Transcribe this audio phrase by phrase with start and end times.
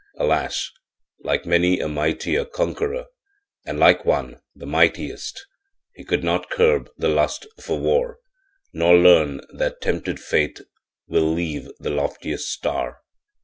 [0.17, 0.71] Alas;
[1.23, 3.05] like many a mightier conqueror,
[3.67, 5.45] and like one, the mightiest,
[5.93, 8.17] he could notcurb the lust for war,
[8.73, 10.59] Nor learn that tempted Fate
[11.07, 13.01] will leave the loftiest star.